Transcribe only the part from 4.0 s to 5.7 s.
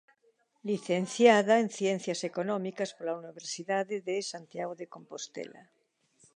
de Santiago de Compostela.